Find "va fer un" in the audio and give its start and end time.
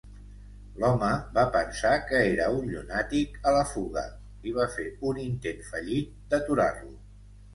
4.57-5.19